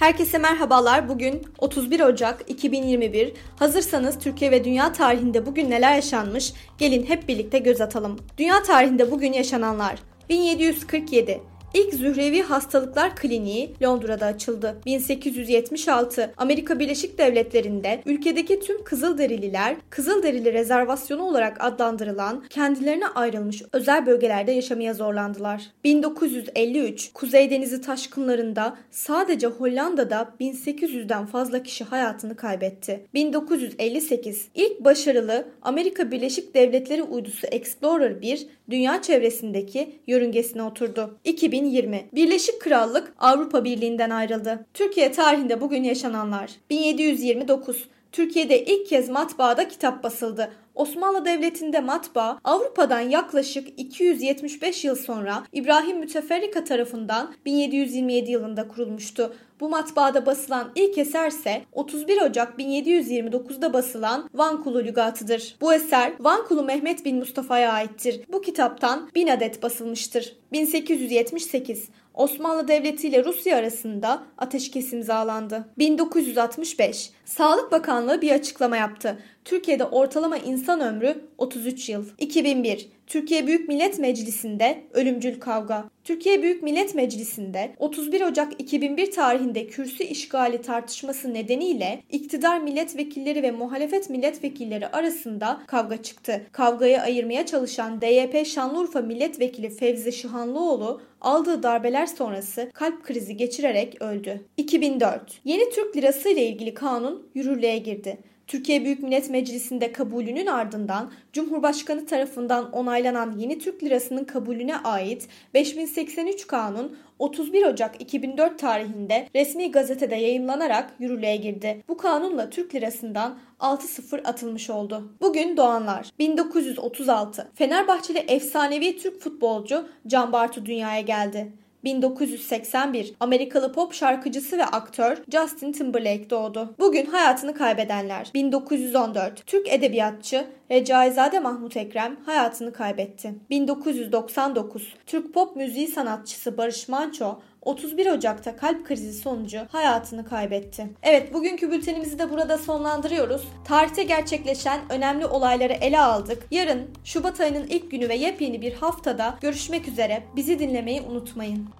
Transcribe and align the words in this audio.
Herkese 0.00 0.38
merhabalar. 0.38 1.08
Bugün 1.08 1.42
31 1.58 2.00
Ocak 2.00 2.44
2021. 2.48 3.32
Hazırsanız 3.58 4.18
Türkiye 4.18 4.50
ve 4.50 4.64
dünya 4.64 4.92
tarihinde 4.92 5.46
bugün 5.46 5.70
neler 5.70 5.94
yaşanmış? 5.94 6.52
Gelin 6.78 7.06
hep 7.06 7.28
birlikte 7.28 7.58
göz 7.58 7.80
atalım. 7.80 8.18
Dünya 8.38 8.62
tarihinde 8.62 9.10
bugün 9.10 9.32
yaşananlar. 9.32 9.98
1747 10.28 11.40
İlk 11.74 11.94
Zührevi 11.94 12.42
Hastalıklar 12.42 13.16
Kliniği 13.16 13.74
Londra'da 13.82 14.26
açıldı. 14.26 14.76
1876 14.86 16.32
Amerika 16.36 16.78
Birleşik 16.78 17.18
Devletleri'nde 17.18 18.02
ülkedeki 18.06 18.60
tüm 18.60 18.84
Kızılderililer 18.84 19.76
Kızılderili 19.90 20.52
rezervasyonu 20.52 21.22
olarak 21.22 21.64
adlandırılan 21.64 22.44
kendilerine 22.50 23.06
ayrılmış 23.06 23.62
özel 23.72 24.06
bölgelerde 24.06 24.52
yaşamaya 24.52 24.94
zorlandılar. 24.94 25.62
1953 25.84 27.10
Kuzey 27.14 27.50
Denizi 27.50 27.80
taşkınlarında 27.80 28.76
sadece 28.90 29.46
Hollanda'da 29.46 30.34
1800'den 30.40 31.26
fazla 31.26 31.62
kişi 31.62 31.84
hayatını 31.84 32.36
kaybetti. 32.36 33.06
1958 33.14 34.48
ilk 34.54 34.84
başarılı 34.84 35.48
Amerika 35.62 36.10
Birleşik 36.10 36.54
Devletleri 36.54 37.02
uydusu 37.02 37.46
Explorer 37.46 38.22
1 38.22 38.46
dünya 38.70 39.02
çevresindeki 39.02 40.00
yörüngesine 40.06 40.62
oturdu. 40.62 41.18
2000 41.24 41.59
2020 41.60 42.08
Birleşik 42.14 42.60
Krallık 42.60 43.12
Avrupa 43.18 43.64
Birliği'nden 43.64 44.10
ayrıldı. 44.10 44.66
Türkiye 44.74 45.12
tarihinde 45.12 45.60
bugün 45.60 45.82
yaşananlar 45.82 46.50
1729 46.70 47.88
Türkiye'de 48.12 48.64
ilk 48.64 48.88
kez 48.88 49.08
matbaada 49.08 49.68
kitap 49.68 50.04
basıldı. 50.04 50.52
Osmanlı 50.74 51.24
Devleti'nde 51.24 51.80
matbaa 51.80 52.38
Avrupa'dan 52.44 53.00
yaklaşık 53.00 53.68
275 53.76 54.84
yıl 54.84 54.96
sonra 54.96 55.42
İbrahim 55.52 55.98
Müteferrika 55.98 56.64
tarafından 56.64 57.34
1727 57.44 58.30
yılında 58.30 58.68
kurulmuştu. 58.68 59.34
Bu 59.60 59.68
matbaada 59.68 60.26
basılan 60.26 60.72
ilk 60.74 60.98
eserse 60.98 61.62
31 61.72 62.22
Ocak 62.22 62.58
1729'da 62.58 63.72
basılan 63.72 64.30
Van 64.34 64.62
Kulu 64.62 64.84
Lügatı'dır. 64.84 65.56
Bu 65.60 65.74
eser 65.74 66.12
Van 66.20 66.44
Kulu 66.44 66.62
Mehmet 66.62 67.04
bin 67.04 67.16
Mustafa'ya 67.16 67.72
aittir. 67.72 68.20
Bu 68.32 68.40
kitaptan 68.40 69.10
1000 69.14 69.28
adet 69.28 69.62
basılmıştır. 69.62 70.36
1878 70.52 71.88
Osmanlı 72.14 72.68
Devleti 72.68 73.08
ile 73.08 73.24
Rusya 73.24 73.56
arasında 73.56 74.22
ateşkes 74.38 74.92
imzalandı. 74.92 75.68
1965 75.78 77.10
Sağlık 77.24 77.72
Bakanlığı 77.72 78.22
bir 78.22 78.30
açıklama 78.30 78.76
yaptı. 78.76 79.18
Türkiye'de 79.44 79.84
ortalama 79.84 80.36
insan 80.36 80.80
ömrü 80.80 81.24
33 81.38 81.88
yıl. 81.88 82.04
2001 82.18 82.88
Türkiye 83.06 83.46
Büyük 83.46 83.68
Millet 83.68 83.98
Meclisi'nde 83.98 84.82
ölümcül 84.92 85.40
kavga. 85.40 85.90
Türkiye 86.04 86.42
Büyük 86.42 86.62
Millet 86.62 86.94
Meclisi'nde 86.94 87.74
31 87.78 88.20
Ocak 88.20 88.52
2001 88.58 89.10
tarihinde 89.10 89.66
kürsü 89.66 90.04
işgali 90.04 90.62
tartışması 90.62 91.34
nedeniyle 91.34 92.02
iktidar 92.10 92.60
milletvekilleri 92.60 93.42
ve 93.42 93.50
muhalefet 93.50 94.10
milletvekilleri 94.10 94.86
arasında 94.86 95.62
kavga 95.66 96.02
çıktı. 96.02 96.46
Kavgayı 96.52 97.00
ayırmaya 97.00 97.46
çalışan 97.46 98.00
DYP 98.00 98.46
Şanlıurfa 98.46 99.00
Milletvekili 99.00 99.70
Fevzi 99.70 100.12
Şıhanlıoğlu 100.12 101.02
aldığı 101.20 101.62
darbeler 101.62 102.06
sonrası 102.06 102.70
kalp 102.74 103.04
krizi 103.04 103.36
geçirerek 103.36 104.02
öldü. 104.02 104.40
2004 104.56 105.40
Yeni 105.44 105.70
Türk 105.70 105.96
Lirası 105.96 106.28
ile 106.28 106.46
ilgili 106.46 106.74
kanun 106.74 107.30
yürürlüğe 107.34 107.78
girdi. 107.78 108.18
Türkiye 108.50 108.84
Büyük 108.84 109.02
Millet 109.02 109.30
Meclisi'nde 109.30 109.92
kabulünün 109.92 110.46
ardından 110.46 111.12
Cumhurbaşkanı 111.32 112.06
tarafından 112.06 112.72
onaylanan 112.72 113.38
yeni 113.38 113.58
Türk 113.58 113.82
Lirası'nın 113.82 114.24
kabulüne 114.24 114.76
ait 114.76 115.28
5083 115.54 116.46
kanun 116.46 116.96
31 117.18 117.66
Ocak 117.66 118.02
2004 118.02 118.58
tarihinde 118.58 119.28
resmi 119.34 119.70
gazetede 119.70 120.14
yayımlanarak 120.14 120.94
yürürlüğe 120.98 121.36
girdi. 121.36 121.82
Bu 121.88 121.96
kanunla 121.96 122.50
Türk 122.50 122.74
Lirası'ndan 122.74 123.38
6-0 123.60 124.22
atılmış 124.22 124.70
oldu. 124.70 125.12
Bugün 125.20 125.56
doğanlar 125.56 126.10
1936 126.18 127.50
Fenerbahçeli 127.54 128.18
efsanevi 128.18 128.96
Türk 128.96 129.20
futbolcu 129.20 129.88
Can 130.06 130.32
Bartu 130.32 130.66
dünyaya 130.66 131.00
geldi. 131.00 131.52
1981 131.84 133.14
Amerikalı 133.20 133.72
pop 133.72 133.94
şarkıcısı 133.94 134.58
ve 134.58 134.64
aktör 134.64 135.16
Justin 135.32 135.72
Timberlake 135.72 136.30
doğdu. 136.30 136.74
Bugün 136.78 137.06
hayatını 137.06 137.54
kaybedenler 137.54 138.30
1914 138.34 139.46
Türk 139.46 139.68
edebiyatçı 139.68 140.46
Recaizade 140.70 141.40
Mahmut 141.40 141.76
Ekrem 141.76 142.16
hayatını 142.26 142.72
kaybetti. 142.72 143.34
1999 143.50 144.94
Türk 145.06 145.34
pop 145.34 145.56
müziği 145.56 145.88
sanatçısı 145.88 146.58
Barış 146.58 146.88
Manço 146.88 147.38
31 147.62 148.06
Ocak'ta 148.06 148.56
kalp 148.56 148.86
krizi 148.86 149.12
sonucu 149.12 149.60
hayatını 149.72 150.24
kaybetti. 150.24 150.86
Evet 151.02 151.34
bugünkü 151.34 151.70
bültenimizi 151.70 152.18
de 152.18 152.30
burada 152.30 152.58
sonlandırıyoruz. 152.58 153.48
Tarihte 153.64 154.02
gerçekleşen 154.02 154.80
önemli 154.90 155.26
olayları 155.26 155.72
ele 155.72 156.00
aldık. 156.00 156.46
Yarın 156.50 156.90
Şubat 157.04 157.40
ayının 157.40 157.66
ilk 157.66 157.90
günü 157.90 158.08
ve 158.08 158.14
yepyeni 158.14 158.62
bir 158.62 158.72
haftada 158.72 159.38
görüşmek 159.40 159.88
üzere. 159.88 160.22
Bizi 160.36 160.58
dinlemeyi 160.58 161.02
unutmayın. 161.02 161.79